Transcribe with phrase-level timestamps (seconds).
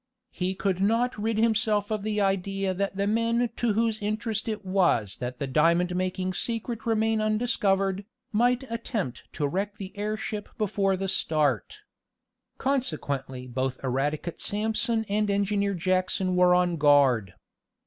[0.31, 4.65] He could not rid himself of the idea that the men to whose interest it
[4.65, 10.97] was that the diamond making secret remain undiscovered, might attempt to wreck the airship before
[10.97, 11.81] the start.
[12.57, 17.35] Consequently both Eradicate Sampson and Engineer Jackson were on guard.